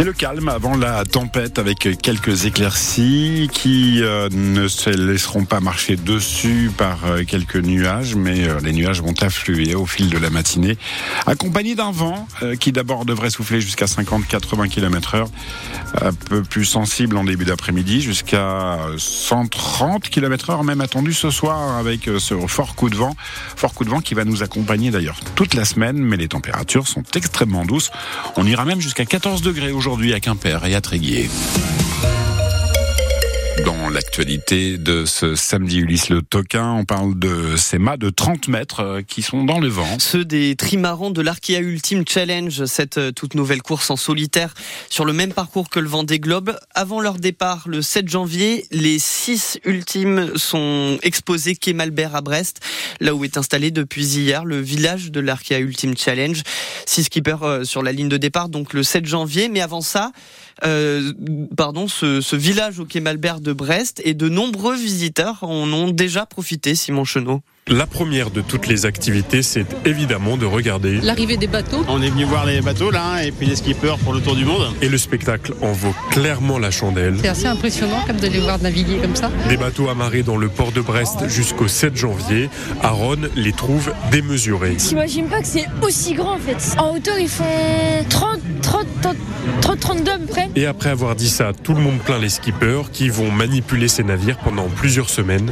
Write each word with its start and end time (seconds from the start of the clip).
C'est 0.00 0.06
le 0.06 0.14
calme 0.14 0.48
avant 0.48 0.78
la 0.78 1.04
tempête 1.04 1.58
avec 1.58 1.80
quelques 2.00 2.46
éclaircies 2.46 3.50
qui 3.52 4.02
euh, 4.02 4.30
ne 4.32 4.66
se 4.66 4.88
laisseront 4.88 5.44
pas 5.44 5.60
marcher 5.60 5.96
dessus 5.96 6.70
par 6.74 7.04
euh, 7.04 7.22
quelques 7.28 7.56
nuages, 7.56 8.14
mais 8.14 8.48
euh, 8.48 8.60
les 8.64 8.72
nuages 8.72 9.02
vont 9.02 9.12
affluer 9.20 9.74
au 9.74 9.84
fil 9.84 10.08
de 10.08 10.16
la 10.16 10.30
matinée, 10.30 10.78
accompagnés 11.26 11.74
d'un 11.74 11.90
vent 11.90 12.26
qui 12.60 12.72
d'abord 12.72 13.04
devrait 13.04 13.28
souffler 13.28 13.60
jusqu'à 13.60 13.84
50-80 13.84 14.70
km 14.70 15.16
heure, 15.16 15.28
un 16.00 16.14
peu 16.14 16.42
plus 16.44 16.64
sensible 16.64 17.18
en 17.18 17.24
début 17.24 17.44
d'après-midi, 17.44 18.00
jusqu'à 18.00 18.78
130 18.96 20.08
km 20.08 20.48
heure 20.48 20.64
même 20.64 20.80
attendu 20.80 21.12
ce 21.12 21.28
soir 21.28 21.76
avec 21.76 22.08
ce 22.18 22.34
fort 22.46 22.74
coup 22.74 22.88
de 22.88 22.96
vent, 22.96 23.14
fort 23.54 23.74
coup 23.74 23.84
de 23.84 23.90
vent 23.90 24.00
qui 24.00 24.14
va 24.14 24.24
nous 24.24 24.42
accompagner 24.42 24.90
d'ailleurs 24.90 25.20
toute 25.34 25.52
la 25.52 25.66
semaine, 25.66 25.98
mais 25.98 26.16
les 26.16 26.28
températures 26.28 26.88
sont 26.88 27.02
extrêmement 27.14 27.66
douces. 27.66 27.90
On 28.36 28.46
ira 28.46 28.64
même 28.64 28.80
jusqu'à 28.80 29.04
14 29.04 29.42
degrés 29.42 29.72
aujourd'hui 29.72 29.89
à 30.14 30.20
Quimper 30.20 30.64
et 30.66 30.74
à 30.74 30.80
Tréguier. 30.80 31.28
Dans 33.64 33.88
l'actualité 33.88 34.78
de 34.78 35.04
ce 35.04 35.34
samedi 35.34 35.78
Ulysse 35.78 36.08
le 36.08 36.22
Toquin, 36.22 36.72
on 36.72 36.84
parle 36.84 37.18
de 37.18 37.56
ces 37.56 37.78
mâts 37.78 37.96
de 37.96 38.10
30 38.10 38.48
mètres 38.48 38.80
euh, 38.80 39.02
qui 39.02 39.22
sont 39.22 39.44
dans 39.44 39.58
le 39.58 39.68
vent. 39.68 39.98
Ceux 39.98 40.24
des 40.24 40.56
trimarans 40.56 41.10
de 41.10 41.20
l'Arkea 41.20 41.58
Ultimate 41.60 42.08
Challenge, 42.08 42.64
cette 42.66 42.98
euh, 42.98 43.12
toute 43.12 43.34
nouvelle 43.34 43.62
course 43.62 43.90
en 43.90 43.96
solitaire 43.96 44.54
sur 44.88 45.04
le 45.04 45.12
même 45.12 45.32
parcours 45.32 45.68
que 45.68 45.80
le 45.80 45.88
Vendée 45.88 46.20
Globe. 46.20 46.56
Avant 46.74 47.00
leur 47.00 47.14
départ 47.14 47.64
le 47.66 47.82
7 47.82 48.08
janvier, 48.08 48.66
les 48.70 48.98
six 48.98 49.58
ultimes 49.64 50.36
sont 50.36 50.98
exposés 51.02 51.56
quai 51.56 51.72
Malbert 51.72 52.14
à 52.14 52.20
Brest, 52.20 52.60
là 53.00 53.14
où 53.14 53.24
est 53.24 53.36
installé 53.36 53.70
depuis 53.70 54.04
hier 54.04 54.44
le 54.44 54.60
village 54.60 55.10
de 55.10 55.20
l'Arkea 55.20 55.58
Ultimate 55.58 56.00
Challenge. 56.00 56.42
Six 56.86 57.04
skippers 57.04 57.42
euh, 57.42 57.64
sur 57.64 57.82
la 57.82 57.92
ligne 57.92 58.08
de 58.08 58.16
départ, 58.16 58.48
donc 58.48 58.72
le 58.72 58.82
7 58.82 59.06
janvier. 59.06 59.48
Mais 59.48 59.60
avant 59.60 59.80
ça, 59.80 60.12
euh, 60.64 61.12
pardon, 61.56 61.88
ce, 61.88 62.20
ce, 62.20 62.36
village 62.36 62.80
au 62.80 62.84
quai 62.84 63.00
Malbert 63.00 63.40
de 63.40 63.52
Brest 63.52 64.00
et 64.04 64.14
de 64.14 64.28
nombreux 64.28 64.76
visiteurs 64.76 65.42
en 65.42 65.72
ont 65.72 65.90
déjà 65.90 66.26
profité, 66.26 66.74
Simon 66.74 67.04
Chenot. 67.04 67.42
La 67.68 67.86
première 67.86 68.30
de 68.30 68.40
toutes 68.40 68.66
les 68.66 68.84
activités, 68.84 69.42
c'est 69.42 69.66
évidemment 69.86 70.36
de 70.36 70.44
regarder 70.44 71.00
l'arrivée 71.00 71.36
des 71.36 71.46
bateaux. 71.46 71.84
On 71.88 72.02
est 72.02 72.10
venu 72.10 72.24
voir 72.24 72.44
les 72.44 72.60
bateaux 72.62 72.90
là, 72.90 73.22
et 73.22 73.30
puis 73.30 73.46
les 73.46 73.54
skippers 73.54 73.96
pour 74.02 74.12
le 74.12 74.20
tour 74.20 74.34
du 74.34 74.44
monde. 74.44 74.74
Et 74.82 74.88
le 74.88 74.98
spectacle 74.98 75.54
en 75.62 75.70
vaut 75.70 75.94
clairement 76.10 76.58
la 76.58 76.72
chandelle. 76.72 77.18
C'est 77.20 77.28
assez 77.28 77.46
impressionnant 77.46 78.00
comme 78.08 78.16
de 78.16 78.26
les 78.26 78.40
voir 78.40 78.60
naviguer 78.60 78.96
comme 78.96 79.14
ça. 79.14 79.30
Des 79.48 79.56
bateaux 79.56 79.88
amarrés 79.88 80.24
dans 80.24 80.36
le 80.36 80.48
port 80.48 80.72
de 80.72 80.80
Brest 80.80 81.28
jusqu'au 81.28 81.68
7 81.68 81.96
janvier. 81.96 82.50
Aaron 82.82 83.18
les 83.36 83.52
trouve 83.52 83.92
démesurés. 84.10 84.76
J'imagine 84.78 85.26
pas 85.28 85.40
que 85.40 85.46
c'est 85.46 85.66
aussi 85.80 86.14
grand 86.14 86.34
en 86.34 86.38
fait. 86.38 86.76
En 86.76 86.96
hauteur, 86.96 87.20
ils 87.20 87.28
font 87.28 87.44
30, 88.08 88.39
30, 88.60 88.86
30, 89.60 89.80
30 89.80 90.04
d'hommes 90.04 90.26
près. 90.28 90.48
Et 90.56 90.66
après 90.66 90.90
avoir 90.90 91.14
dit 91.14 91.28
ça, 91.28 91.52
tout 91.52 91.74
le 91.74 91.80
monde 91.80 91.98
plaint 91.98 92.20
les 92.20 92.28
skippers 92.28 92.90
qui 92.92 93.08
vont 93.08 93.30
manipuler 93.30 93.88
ces 93.88 94.02
navires 94.02 94.38
pendant 94.38 94.68
plusieurs 94.68 95.08
semaines. 95.08 95.50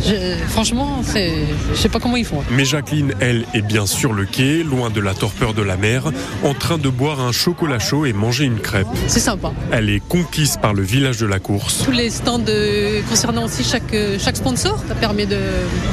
franchement, 0.49 1.03
je 1.15 1.75
sais 1.75 1.89
pas 1.89 2.01
comment 2.01 2.17
ils 2.17 2.25
font. 2.25 2.43
Mais 2.51 2.65
Jacqueline, 2.65 3.15
elle, 3.21 3.45
est 3.55 3.63
bien 3.63 3.87
sur 3.87 4.13
le 4.13 4.25
quai, 4.25 4.63
loin 4.63 4.91
de 4.91 5.01
la 5.01 5.15
torpeur 5.15 5.55
de 5.55 5.63
la 5.63 5.77
mer, 5.77 6.11
en 6.45 6.55
train 6.55 6.79
de 6.79 6.89
boire 6.89 7.21
un 7.21 7.33
chocolat 7.33 7.79
chaud 7.79 8.07
et 8.07 8.13
manger 8.13 8.45
une 8.45 8.61
crêpe. 8.61 8.89
C'est 9.07 9.21
sympa. 9.21 9.53
Elle 9.73 9.91
est 9.91 10.07
conquise 10.07 10.57
par 10.61 10.75
le 10.75 10.83
village 10.83 11.19
de 11.19 11.27
la 11.27 11.39
course. 11.39 11.83
Tous 11.85 11.91
les 11.91 12.11
stands 12.11 12.39
de... 12.39 13.01
concernant 13.09 13.45
aussi 13.45 13.65
chaque, 13.65 13.95
chaque 14.19 14.37
sponsor, 14.37 14.83
ça 14.87 14.95
permet 14.95 15.27
de 15.27 15.39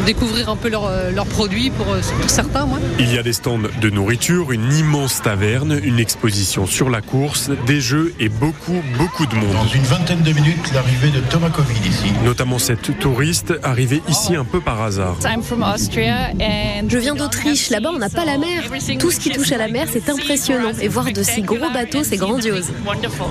découvrir 0.05 0.49
un 0.49 0.55
peu 0.55 0.69
leurs 0.69 1.25
produits 1.27 1.69
pour, 1.69 1.85
pour 1.85 2.29
certains. 2.29 2.67
Il 2.99 3.13
y 3.13 3.17
a 3.17 3.23
des 3.23 3.33
stands 3.33 3.59
de 3.59 3.89
nourriture, 3.89 4.51
une 4.51 4.71
immense 4.73 5.21
taverne, 5.21 5.79
une 5.83 5.99
exposition 5.99 6.65
sur 6.65 6.89
la 6.89 7.01
course, 7.05 7.49
des 7.65 7.81
jeux 7.81 8.13
et 8.19 8.29
beaucoup, 8.29 8.81
beaucoup 8.97 9.25
de 9.25 9.35
monde. 9.35 9.53
Dans 9.53 9.67
une 9.67 9.83
vingtaine 9.83 10.21
de 10.21 10.31
minutes, 10.31 10.71
l'arrivée 10.73 11.09
de 11.09 11.19
Thomas 11.29 11.49
Covid 11.49 11.87
ici. 11.87 12.11
Notamment 12.23 12.59
cette 12.59 12.99
touriste 12.99 13.53
arrivée 13.63 14.01
ici 14.09 14.35
un 14.35 14.45
peu 14.45 14.59
par 14.59 14.81
hasard. 14.81 15.17
Je 16.87 16.97
viens 16.97 17.15
d'Autriche, 17.15 17.69
là-bas 17.69 17.91
on 17.93 17.99
n'a 17.99 18.09
pas 18.09 18.25
la 18.25 18.37
mer. 18.37 18.63
Tout 18.99 19.11
ce 19.11 19.19
qui 19.19 19.29
touche 19.29 19.51
à 19.51 19.57
la 19.57 19.67
mer, 19.67 19.87
c'est 19.91 20.09
impressionnant. 20.09 20.71
Et 20.81 20.87
voir 20.87 21.11
de 21.11 21.23
si 21.23 21.41
gros 21.41 21.69
bateaux, 21.73 22.03
c'est 22.03 22.17
grandiose. 22.17 22.71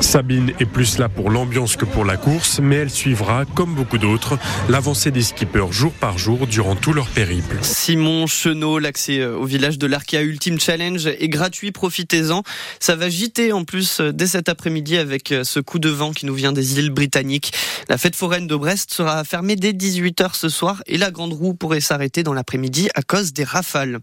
Sabine 0.01 0.53
est 0.61 0.67
plus 0.67 0.99
là 0.99 1.09
pour 1.09 1.31
l'ambiance 1.31 1.77
que 1.77 1.85
pour 1.85 2.05
la 2.05 2.17
course, 2.17 2.61
mais 2.63 2.77
elle 2.77 2.91
suivra, 2.91 3.45
comme 3.55 3.75
beaucoup 3.75 3.99
d'autres, 3.99 4.39
l'avancée 4.69 5.11
des 5.11 5.23
skippers 5.23 5.73
jour 5.73 5.93
par 5.93 6.19
jour 6.19 6.47
durant 6.47 6.77
tout 6.77 6.93
leur 6.93 7.09
périple. 7.09 7.57
Simon 7.63 8.27
Chenot, 8.27 8.79
l'accès 8.79 9.21
euh, 9.21 9.37
au 9.37 9.45
village 9.45 9.79
de 9.79 9.87
l'Arkea 9.87 10.23
Ultimate 10.23 10.61
Challenge 10.61 11.07
est 11.07 11.29
gratuit, 11.29 11.73
profitez-en. 11.73 12.43
Ça 12.81 12.97
va 12.97 13.09
giter 13.09 13.53
en 13.53 13.64
plus 13.65 14.01
euh, 14.01 14.13
dès 14.13 14.27
cet 14.27 14.49
après-midi 14.49 14.97
avec 14.97 15.33
euh, 15.33 15.45
ce 15.45 15.61
coup 15.61 15.79
de 15.79 15.89
vent 15.89 16.13
qui 16.13 16.27
nous 16.27 16.35
vient 16.35 16.53
des 16.53 16.79
îles 16.79 16.91
britanniques. 16.91 17.53
La 17.89 17.99
fête 17.99 18.17
foraine 18.17 18.47
de 18.47 18.57
Brest 18.57 18.93
sera 18.93 19.25
fermée 19.25 19.57
dès 19.57 19.73
18h 19.73 20.35
ce 20.35 20.49
soir 20.49 20.83
et 20.87 20.99
la 20.99 21.11
grande 21.11 21.33
roue 21.33 21.55
pourrait 21.55 21.81
s'arrêter 21.81 22.23
dans 22.23 22.33
l'après-midi 22.33 22.89
à 22.95 23.03
cause 23.03 23.33
des 23.33 23.45
rafales. 23.45 24.01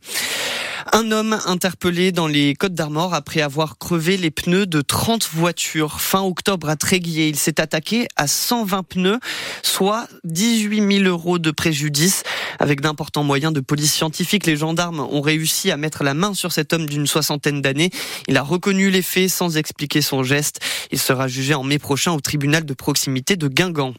Un 0.93 1.11
homme 1.11 1.39
interpellé 1.45 2.11
dans 2.11 2.27
les 2.27 2.55
Côtes 2.55 2.73
d'Armor 2.73 3.13
après 3.13 3.41
avoir 3.41 3.77
crevé 3.77 4.17
les 4.17 4.31
pneus 4.31 4.65
de 4.65 4.81
30 4.81 5.29
voitures. 5.33 6.01
Fin 6.01 6.21
octobre 6.21 6.69
à 6.69 6.75
Tréguier, 6.75 7.27
il 7.27 7.35
s'est 7.35 7.61
attaqué 7.61 8.07
à 8.15 8.27
120 8.27 8.83
pneus, 8.83 9.19
soit 9.61 10.07
18 10.23 10.99
000 11.03 11.09
euros 11.09 11.39
de 11.39 11.51
préjudice. 11.51 12.23
Avec 12.59 12.81
d'importants 12.81 13.23
moyens 13.23 13.53
de 13.53 13.59
police 13.59 13.93
scientifique, 13.93 14.45
les 14.45 14.57
gendarmes 14.57 14.99
ont 14.99 15.21
réussi 15.21 15.71
à 15.71 15.77
mettre 15.77 16.03
la 16.03 16.13
main 16.13 16.33
sur 16.33 16.51
cet 16.51 16.73
homme 16.73 16.87
d'une 16.87 17.07
soixantaine 17.07 17.61
d'années. 17.61 17.91
Il 18.27 18.37
a 18.37 18.43
reconnu 18.43 18.89
les 18.89 19.01
faits 19.01 19.29
sans 19.29 19.57
expliquer 19.57 20.01
son 20.01 20.23
geste. 20.23 20.59
Il 20.91 20.99
sera 20.99 21.27
jugé 21.27 21.53
en 21.53 21.63
mai 21.63 21.79
prochain 21.79 22.11
au 22.11 22.19
tribunal 22.21 22.65
de 22.65 22.73
proximité 22.73 23.35
de 23.35 23.47
Guingamp. 23.47 23.93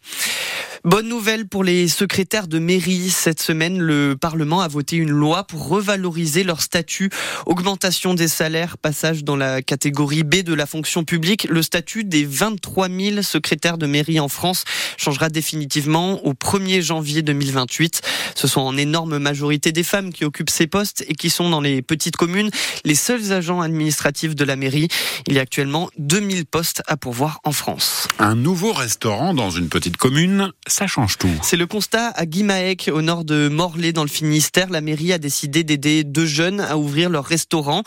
Bonne 0.85 1.09
nouvelle 1.09 1.47
pour 1.47 1.63
les 1.63 1.87
secrétaires 1.87 2.49
de 2.49 2.59
mairie. 2.59 3.09
Cette 3.09 3.41
semaine, 3.41 3.79
le 3.79 4.17
Parlement 4.17 4.63
a 4.63 4.67
voté 4.67 4.97
une 4.97 5.13
loi 5.13 5.45
pour 5.45 5.69
revaloriser 5.69 6.43
leur 6.43 6.61
statut. 6.61 7.09
Augmentation 7.47 8.15
des 8.15 8.27
salaires, 8.27 8.77
passage 8.79 9.23
dans 9.23 9.37
la 9.37 9.63
catégorie 9.63 10.25
B 10.25 10.43
de 10.43 10.53
la 10.53 10.67
fonction 10.67 11.05
publique. 11.05 11.47
Le 11.49 11.63
statut 11.63 12.03
des 12.03 12.25
23 12.25 12.89
000 12.89 13.23
secrétaires 13.23 13.79
de 13.79 13.87
mairie 13.87 14.19
en 14.19 14.27
France 14.27 14.65
changera 14.97 15.29
définitivement 15.29 16.27
au 16.27 16.33
1er 16.33 16.81
janvier 16.81 17.23
2028. 17.23 18.03
Ce 18.35 18.49
sont 18.49 18.63
en 18.63 18.77
énorme 18.77 19.19
majorité 19.19 19.71
des 19.71 19.85
femmes 19.85 20.13
qui 20.13 20.25
occupent 20.25 20.51
ces 20.51 20.67
postes 20.67 21.05
et 21.07 21.15
qui 21.15 21.31
sont 21.31 21.49
dans 21.49 21.61
les 21.61 21.81
petites 21.83 22.17
communes 22.17 22.51
les 22.85 22.97
seuls 22.97 23.33
agents 23.33 23.61
administratifs 23.61 24.35
de 24.35 24.45
la 24.45 24.57
mairie. 24.57 24.89
Il 25.29 25.35
y 25.35 25.39
a 25.39 25.43
actuellement 25.43 25.91
2000 25.99 26.45
postes 26.45 26.83
à 26.89 26.97
pourvoir 26.97 27.39
en 27.45 27.53
France. 27.53 28.09
Un 28.19 28.35
nouveau 28.35 28.73
restaurant 28.73 29.33
dans 29.33 29.51
une 29.51 29.69
petite 29.69 29.97
commune 29.97 30.51
ça 30.73 30.87
change 30.87 31.19
tout. 31.19 31.29
C'est 31.43 31.57
le 31.57 31.67
constat 31.67 32.09
à 32.09 32.27
Guimaec, 32.27 32.91
au 32.93 33.03
nord 33.03 33.25
de 33.25 33.49
Morlaix, 33.49 33.93
dans 33.93 34.03
le 34.03 34.09
Finistère. 34.09 34.71
La 34.71 34.81
mairie 34.81 35.13
a 35.13 35.19
décidé 35.19 35.65
d'aider 35.65 36.03
deux 36.03 36.27
jeunes 36.27 36.61
à 36.61 36.79
ouvrir 36.79 37.11
leur 37.11 37.25
restaurant. 37.25 37.83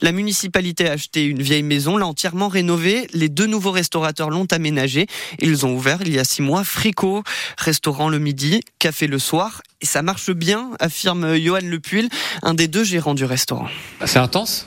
La 0.00 0.12
municipalité 0.12 0.88
a 0.88 0.92
acheté 0.92 1.24
une 1.24 1.42
vieille 1.42 1.62
maison, 1.62 1.96
l'a 1.96 2.06
entièrement 2.06 2.48
rénovée. 2.48 3.06
Les 3.12 3.28
deux 3.28 3.46
nouveaux 3.46 3.70
restaurateurs 3.70 4.30
l'ont 4.30 4.46
aménagée. 4.50 5.06
Ils 5.38 5.66
ont 5.66 5.74
ouvert 5.74 5.98
il 6.00 6.12
y 6.12 6.18
a 6.18 6.24
six 6.24 6.42
mois 6.42 6.64
Frico, 6.64 7.22
restaurant 7.58 8.08
le 8.08 8.18
midi, 8.18 8.60
café 8.78 9.06
le 9.06 9.18
soir. 9.18 9.62
Et 9.82 9.86
ça 9.86 10.02
marche 10.02 10.30
bien, 10.30 10.70
affirme 10.78 11.36
Johan 11.36 11.60
Lepuil, 11.62 12.08
un 12.42 12.54
des 12.54 12.68
deux 12.68 12.84
gérants 12.84 13.14
du 13.14 13.24
restaurant. 13.24 13.68
C'est 14.04 14.18
intense? 14.18 14.66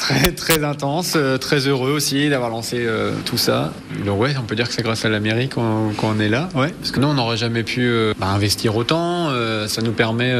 Très 0.00 0.32
très 0.32 0.64
intense, 0.64 1.12
euh, 1.14 1.36
très 1.36 1.68
heureux 1.68 1.90
aussi 1.90 2.30
d'avoir 2.30 2.48
lancé 2.48 2.78
euh, 2.80 3.12
tout 3.26 3.36
ça. 3.36 3.74
Donc 4.06 4.18
ouais, 4.18 4.34
on 4.40 4.44
peut 4.44 4.56
dire 4.56 4.66
que 4.66 4.72
c'est 4.72 4.82
grâce 4.82 5.04
à 5.04 5.10
la 5.10 5.20
mairie 5.20 5.50
qu'on 5.50 6.18
est 6.18 6.30
là. 6.30 6.48
Parce 6.80 6.90
que 6.90 7.00
nous 7.00 7.08
on 7.08 7.12
n'aurait 7.12 7.36
jamais 7.36 7.64
pu 7.64 7.82
euh, 7.82 8.14
bah, 8.18 8.28
investir 8.28 8.76
autant. 8.76 9.19
Ça 9.66 9.82
nous 9.82 9.92
permet, 9.92 10.32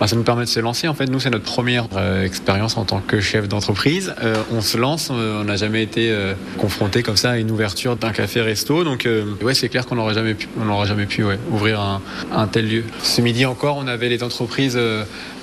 bah, 0.00 0.06
ça 0.06 0.16
nous 0.16 0.22
permet 0.22 0.44
de 0.44 0.48
se 0.48 0.60
lancer. 0.60 0.88
En 0.88 0.94
fait, 0.94 1.06
nous 1.06 1.20
c'est 1.20 1.30
notre 1.30 1.44
première 1.44 1.86
expérience 2.22 2.76
en 2.76 2.84
tant 2.84 3.00
que 3.00 3.20
chef 3.20 3.48
d'entreprise. 3.48 4.14
on 4.52 4.60
se 4.60 4.76
lance, 4.76 5.10
on 5.10 5.44
n'a 5.44 5.56
jamais 5.56 5.82
été 5.82 6.14
confronté 6.58 7.02
comme 7.02 7.16
ça 7.16 7.32
à 7.32 7.36
une 7.38 7.50
ouverture 7.50 7.96
d'un 7.96 8.12
café-resto. 8.12 8.84
Donc 8.84 9.08
ouais, 9.42 9.54
c'est 9.54 9.68
clair 9.68 9.86
qu'on 9.86 9.96
n'aurait 9.96 10.14
jamais 10.14 10.34
pu, 10.34 11.24
ouvrir 11.50 11.80
un, 11.80 12.46
tel 12.46 12.68
lieu. 12.68 12.84
Ce 13.02 13.20
midi 13.20 13.46
encore, 13.46 13.76
on 13.76 13.86
avait 13.86 14.08
les 14.08 14.22
entreprises 14.22 14.78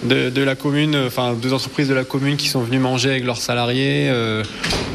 de, 0.03 0.43
la 0.43 0.55
commune, 0.55 0.95
enfin 1.07 1.33
deux 1.33 1.53
entreprises 1.53 1.87
de 1.87 1.93
la 1.93 2.03
commune 2.03 2.37
qui 2.37 2.47
sont 2.47 2.61
venues 2.61 2.79
manger 2.79 3.09
avec 3.09 3.25
leurs 3.25 3.37
salariés 3.37 4.07
euh, 4.09 4.43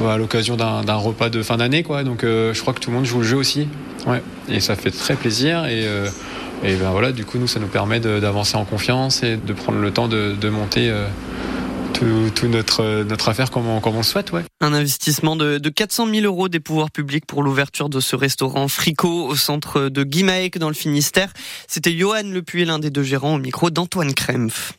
à 0.06 0.17
l'occasion 0.17 0.56
d'un 0.56 0.94
repas 0.94 1.28
de 1.28 1.43
fin 1.43 1.56
d'année. 1.56 1.82
Donc 1.82 2.25
euh, 2.25 2.55
je 2.55 2.61
crois 2.61 2.73
que 2.75 2.81
tout 2.81 2.90
le 2.90 2.96
monde 2.96 3.06
joue 3.06 3.19
le 3.19 3.25
jeu 3.25 3.37
aussi. 3.37 3.69
Ouais. 4.06 4.22
Et 4.48 4.60
ça 4.60 4.76
fait 4.76 4.90
très 4.90 5.16
plaisir. 5.16 5.64
Et, 5.66 5.86
euh, 5.86 6.08
ben 6.62 6.90
voilà, 6.90 7.12
du 7.12 7.24
coup, 7.24 7.38
nous, 7.38 7.48
ça 7.48 7.60
nous 7.60 7.66
permet 7.66 8.00
d'avancer 8.00 8.56
en 8.56 8.64
confiance 8.64 9.22
et 9.22 9.36
de 9.36 9.52
prendre 9.52 9.78
le 9.78 9.90
temps 9.90 10.08
de, 10.08 10.34
de 10.38 10.48
monter 10.48 10.92
tout, 12.34 12.48
notre, 12.48 13.28
affaire 13.28 13.50
comme 13.50 13.66
on, 13.68 13.96
le 13.96 14.02
souhaite. 14.02 14.32
Ouais. 14.32 14.42
Un 14.60 14.72
investissement 14.72 15.36
de, 15.36 15.58
de 15.58 15.68
400 15.68 16.08
000 16.08 16.24
euros 16.24 16.48
des 16.48 16.60
pouvoirs 16.60 16.90
publics 16.90 17.26
pour 17.26 17.42
l'ouverture 17.42 17.88
de 17.88 18.00
ce 18.00 18.16
restaurant 18.16 18.68
Frico 18.68 19.26
au 19.26 19.36
centre 19.36 19.88
de 19.88 20.04
Guimaec 20.04 20.58
dans 20.58 20.68
le 20.68 20.74
Finistère. 20.74 21.32
C'était 21.68 21.96
Johan 21.96 22.22
Lepuy, 22.24 22.64
l'un 22.64 22.78
des 22.78 22.90
deux 22.90 23.02
gérants, 23.02 23.34
au 23.34 23.38
micro 23.38 23.70
d'Antoine 23.70 24.14
Krempf. 24.14 24.74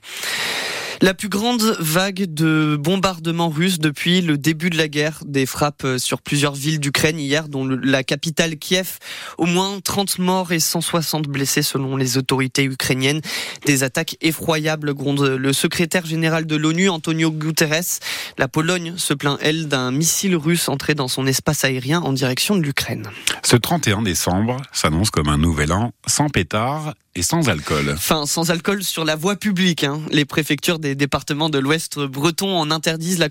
La 1.02 1.14
plus 1.14 1.30
grande 1.30 1.76
vague 1.80 2.34
de 2.34 2.78
bombardements 2.80 3.50
russes 3.50 3.80
depuis 3.80 4.22
le 4.22 4.38
début 4.38 4.70
de 4.70 4.78
la 4.78 4.88
guerre, 4.88 5.20
des 5.26 5.46
frappes 5.46 5.86
sur 5.98 6.22
plusieurs 6.22 6.56
villes 6.56 6.80
d'Ukraine 6.80 7.20
hier, 7.20 7.50
dont 7.50 7.66
la 7.66 8.04
capitale 8.04 8.58
Kiev. 8.58 9.00
Au 9.38 9.46
moins 9.46 9.80
30 9.84 10.20
morts 10.20 10.52
et 10.54 10.60
160 10.60 11.28
blessés 11.28 11.62
selon 11.62 11.98
les 11.98 12.18
autorités 12.18 12.64
ukrainiennes. 12.64 13.22
Des 13.66 13.84
attaques 13.84 14.18
effroyables, 14.22 14.94
gronde 14.94 15.22
le 15.22 15.54
secrétaire 15.54 16.06
général 16.06 16.46
de 16.46 16.56
l'ONU, 16.56 16.90
Antonio 16.90 17.32
Guterres. 17.32 18.00
La 18.38 18.48
Pologne 18.48 18.94
se 18.98 19.14
plaint, 19.14 19.38
elle, 19.42 19.68
d'un 19.68 19.92
missile 19.92 20.36
russe 20.36 20.70
entré 20.70 20.96
dans 20.96 21.08
son 21.08 21.28
espace 21.28 21.66
aérien 21.66 22.02
en 22.02 22.14
direction 22.14 22.56
de 22.56 22.62
l'Ukraine. 22.62 23.10
Ce 23.44 23.56
31 23.56 24.02
décembre 24.02 24.58
s'annonce 24.72 25.12
comme 25.12 25.28
un 25.28 25.38
nouvel 25.38 25.72
an 25.72 25.92
sans 26.08 26.30
pétard 26.30 26.94
et 27.18 27.22
sans 27.22 27.48
alcool. 27.48 27.94
Enfin, 27.96 28.26
sans 28.26 28.52
alcool 28.52 28.84
sur 28.84 29.06
la 29.06 29.16
voie 29.16 29.38
publique. 29.38 29.86
Hein. 29.86 30.02
Les 30.12 30.26
préfectures 30.26 30.80
des 30.80 30.96
départements 30.96 31.50
de 31.50 31.58
l'Ouest 31.58 31.98
breton 31.98 32.58
en 32.58 32.72
interdisent 32.72 33.20
la, 33.20 33.30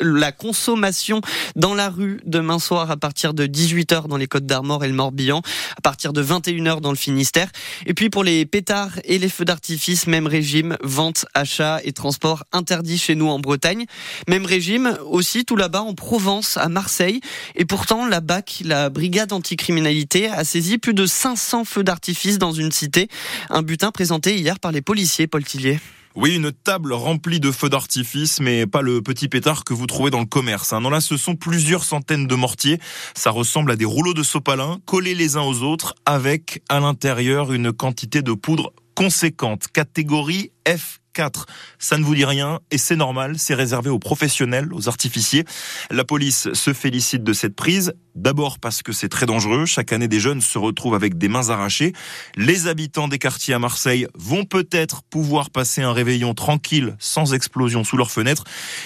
la 0.00 0.32
consommation 0.32 1.20
dans 1.56 1.74
la 1.74 1.88
rue 1.88 2.20
demain 2.24 2.60
soir 2.60 2.90
à 2.90 2.96
partir 2.96 3.34
de 3.34 3.46
18h 3.46 4.06
dans 4.06 4.16
les 4.16 4.28
Côtes 4.28 4.46
d'Armor 4.46 4.84
et 4.84 4.88
le 4.88 4.94
Morbihan, 4.94 5.42
à 5.76 5.80
partir 5.80 6.12
de 6.12 6.22
21h 6.22 6.80
dans 6.80 6.90
le 6.90 6.96
Finistère. 6.96 7.48
Et 7.86 7.94
puis 7.94 8.10
pour 8.10 8.22
les 8.22 8.46
pétards 8.46 9.00
et 9.02 9.18
les 9.18 9.28
feux 9.28 9.44
d'artifice, 9.44 10.06
même 10.06 10.28
régime, 10.28 10.76
vente, 10.82 11.26
achat 11.34 11.80
et 11.82 11.92
transport 11.92 12.44
interdit 12.52 12.98
chez 12.98 13.16
nous 13.16 13.28
en 13.28 13.40
Bretagne. 13.40 13.86
Même 14.28 14.46
régime 14.46 14.96
aussi 15.04 15.44
tout 15.44 15.56
là-bas 15.56 15.82
en 15.82 15.94
Provence, 15.94 16.56
à 16.58 16.68
Marseille. 16.68 17.20
Et 17.56 17.64
pourtant, 17.64 18.06
la 18.06 18.20
BAC, 18.20 18.62
la 18.64 18.88
brigade 18.88 19.32
anticriminalité, 19.32 20.28
a 20.28 20.44
saisi 20.44 20.78
plus 20.78 20.94
de 20.94 21.06
500 21.06 21.64
feux 21.64 21.82
d'artifice 21.82 22.38
dans 22.38 22.52
une 22.52 22.70
cité. 22.70 23.08
Un 23.50 23.62
butin 23.62 23.90
présenté 23.90 24.36
hier 24.36 24.58
par 24.58 24.72
les 24.72 24.82
policiers, 24.82 25.26
Paul 25.26 25.44
Tillier. 25.44 25.78
Oui, 26.16 26.34
une 26.34 26.50
table 26.50 26.94
remplie 26.94 27.40
de 27.40 27.50
feux 27.50 27.68
d'artifice, 27.68 28.40
mais 28.40 28.66
pas 28.66 28.80
le 28.80 29.02
petit 29.02 29.28
pétard 29.28 29.64
que 29.64 29.74
vous 29.74 29.86
trouvez 29.86 30.10
dans 30.10 30.20
le 30.20 30.26
commerce. 30.26 30.72
Hein. 30.72 30.80
Non, 30.80 30.88
là, 30.88 31.02
ce 31.02 31.18
sont 31.18 31.36
plusieurs 31.36 31.84
centaines 31.84 32.26
de 32.26 32.34
mortiers. 32.34 32.80
Ça 33.14 33.30
ressemble 33.30 33.70
à 33.70 33.76
des 33.76 33.84
rouleaux 33.84 34.14
de 34.14 34.22
sopalin 34.22 34.78
collés 34.86 35.14
les 35.14 35.36
uns 35.36 35.42
aux 35.42 35.62
autres, 35.62 35.94
avec 36.06 36.62
à 36.70 36.80
l'intérieur 36.80 37.52
une 37.52 37.70
quantité 37.70 38.22
de 38.22 38.32
poudre 38.32 38.72
conséquente. 38.94 39.66
Catégorie 39.68 40.52
F 40.66 41.00
4. 41.16 41.46
Ça 41.78 41.96
ne 41.96 42.04
vous 42.04 42.14
dit 42.14 42.26
rien 42.26 42.60
et 42.70 42.76
c'est 42.76 42.94
normal, 42.94 43.38
c'est 43.38 43.54
réservé 43.54 43.88
aux 43.88 43.98
professionnels, 43.98 44.72
aux 44.74 44.86
artificiers. 44.88 45.44
La 45.90 46.04
police 46.04 46.52
se 46.52 46.74
félicite 46.74 47.24
de 47.24 47.32
cette 47.32 47.56
prise, 47.56 47.94
d'abord 48.16 48.58
parce 48.58 48.82
que 48.82 48.92
c'est 48.92 49.08
très 49.08 49.26
dangereux. 49.26 49.66
Chaque 49.66 49.92
année, 49.92 50.08
des 50.08 50.20
jeunes 50.20 50.40
se 50.40 50.58
retrouvent 50.58 50.94
avec 50.94 51.18
des 51.18 51.28
mains 51.28 51.50
arrachées. 51.50 51.92
Les 52.36 52.66
habitants 52.66 53.08
des 53.08 53.18
quartiers 53.18 53.54
à 53.54 53.58
Marseille 53.58 54.08
vont 54.14 54.44
peut-être 54.44 55.02
pouvoir 55.02 55.50
passer 55.50 55.82
un 55.82 55.92
réveillon 55.92 56.34
tranquille, 56.34 56.96
sans 56.98 57.34
explosion 57.34 57.84
sous 57.84 57.96
leurs 57.96 58.10
fenêtres. 58.10 58.44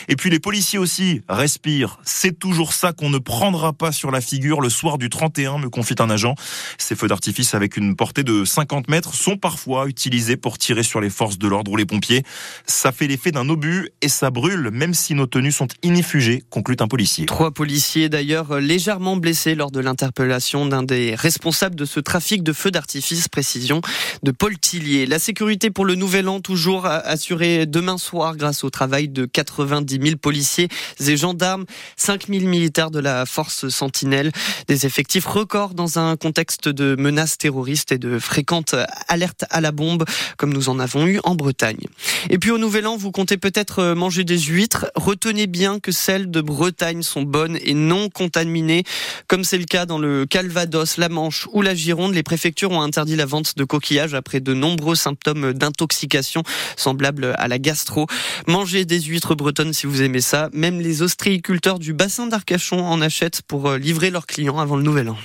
Et 0.09 0.17
puis 0.17 0.31
les 0.31 0.41
policiers 0.41 0.79
aussi 0.79 1.23
respirent. 1.29 1.99
C'est 2.05 2.38
toujours 2.38 2.73
ça 2.73 2.93
qu'on 2.93 3.11
ne 3.11 3.19
prendra 3.19 3.73
pas 3.73 3.93
sur 3.93 4.11
la 4.11 4.21
figure 4.21 4.61
le 4.61 4.69
soir 4.69 4.99
du 4.99 5.09
31, 5.09 5.59
me 5.59 5.69
confie 5.69 5.94
un 5.99 6.11
agent. 6.11 6.35
Ces 6.79 6.97
feux 6.97 7.09
d'artifice 7.09 7.55
avec 7.55 7.76
une 7.76 7.97
portée 7.97 8.23
de 8.23 8.44
50 8.44 8.88
mètres 8.88 9.15
sont 9.15 9.37
parfois 9.37 9.87
utilisés 9.87 10.37
pour 10.37 10.59
tirer 10.59 10.83
sur 10.83 11.00
les 11.00 11.11
forces 11.11 11.38
de 11.38 11.49
l'ordre 11.49 11.71
ou 11.71 11.76
les 11.76 11.87
pompiers. 11.87 12.23
Ça 12.67 12.93
fait 12.93 13.06
l'effet 13.06 13.33
d'un 13.33 13.49
obus 13.49 13.91
et 14.03 14.09
ça 14.09 14.31
brûle, 14.31 14.71
même 14.73 14.94
si 14.94 15.15
nos 15.15 15.26
tenues 15.26 15.53
sont 15.53 15.69
inifugées, 15.83 16.43
conclut 16.50 16.76
un 16.81 16.88
policier. 16.88 17.26
Trois 17.26 17.53
policiers 17.53 18.09
d'ailleurs 18.09 18.59
légèrement 18.61 19.17
blessés 19.21 19.55
lors 19.55 19.71
de 19.71 19.79
l'interpellation 19.79 20.67
d'un 20.67 20.83
des 20.83 21.15
responsables 21.15 21.77
de 21.77 21.85
ce 21.85 22.01
trafic 22.01 22.43
de 22.43 22.53
feux 22.53 22.71
d'artifice, 22.71 23.29
précision 23.29 23.81
de 24.23 24.31
Paul 24.33 24.59
Tillier. 24.59 25.07
La 25.07 25.19
sécurité 25.19 25.71
pour 25.71 25.85
le 25.85 25.95
nouvel 25.95 26.29
an 26.29 26.41
toujours 26.41 26.87
assurée 26.87 27.67
demain 27.67 27.99
soir 27.99 28.37
grâce 28.37 28.65
au 28.65 28.71
travail 28.71 29.09
de 29.09 29.27
90 29.27 30.01
000 30.03 30.17
policiers 30.17 30.69
et 31.07 31.17
gendarmes, 31.17 31.67
5 31.97 32.27
000 32.29 32.47
militaires 32.47 32.91
de 32.91 32.99
la 32.99 33.27
force 33.27 33.69
Sentinelle, 33.69 34.33
des 34.67 34.87
effectifs 34.87 35.27
records 35.27 35.75
dans 35.75 35.99
un 35.99 36.17
contexte 36.17 36.69
de 36.69 36.97
menaces 36.97 37.39
terroristes 37.39 37.93
et 37.93 37.99
de 37.99 38.19
fréquentes 38.19 38.75
alertes 39.09 39.45
à 39.51 39.61
la 39.61 39.73
bombe 39.73 40.05
comme 40.37 40.53
nous 40.53 40.69
en 40.69 40.79
avons 40.79 41.07
eu 41.07 41.21
en 41.25 41.35
Bretagne. 41.35 41.85
Et 42.31 42.39
puis 42.39 42.51
au 42.51 42.59
Nouvel 42.59 42.87
An, 42.87 42.97
vous 42.97 43.11
comptez 43.11 43.37
peut-être 43.37 43.81
euh, 43.81 43.95
manger 43.95 44.25
des 44.25 44.39
huîtres. 44.39 44.91
Retenez 44.95 45.47
bien 45.47 45.79
que 45.79 45.93
celles 45.93 46.31
de 46.31 46.41
Bretagne 46.41 47.03
sont 47.03 47.23
bonnes 47.23 47.59
et 47.63 47.75
non 47.75 48.09
contaminées, 48.09 48.85
comme 49.29 49.45
c'est 49.45 49.59
le 49.59 49.65
cas 49.65 49.87
dans 49.87 49.99
le 49.99 50.27
Calvados, 50.27 50.97
la 50.97 51.09
Manche 51.09 51.49
ou 51.53 51.62
la 51.62 51.75
Gironde. 51.75 52.15
Les 52.15 52.23
préfectures 52.23 52.71
ont 52.71 52.83
interdit 52.83 53.17
la 53.17 53.27
vente 53.27 53.57
de 53.57 53.65
coquillages 53.65 54.15
après 54.15 54.41
de 54.41 54.55
nombreux 54.55 54.95
symptômes 54.95 55.53
d'intoxication 55.53 56.43
semblables 56.77 57.35
à 57.39 57.49
la 57.49 57.59
gastro. 57.59 58.07
Mangez 58.47 58.85
des 58.85 59.01
huîtres 59.01 59.35
bretonnes 59.35 59.73
si 59.73 59.87
vous 59.87 60.03
aimez 60.03 60.21
ça. 60.21 60.49
Même 60.53 60.81
les 60.81 61.03
ostréiculteurs 61.03 61.79
du 61.79 61.93
bassin 61.93 62.27
d'Arcachon 62.27 62.85
en 62.85 63.01
achètent 63.01 63.43
pour 63.43 63.69
euh, 63.69 63.79
livrer 63.79 64.11
leurs 64.11 64.27
clients 64.27 64.59
avant 64.59 64.77
le 64.77 64.83
Nouvel 64.83 65.09
An. 65.09 65.17